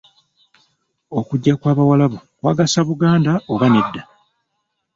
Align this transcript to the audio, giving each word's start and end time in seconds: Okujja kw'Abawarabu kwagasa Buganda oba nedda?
Okujja 1.19 1.53
kw'Abawarabu 1.59 2.19
kwagasa 2.37 2.79
Buganda 2.87 3.31
oba 3.53 3.67
nedda? 3.73 4.01